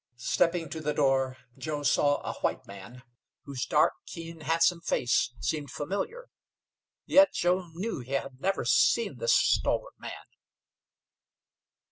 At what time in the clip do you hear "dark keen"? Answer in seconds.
3.67-4.39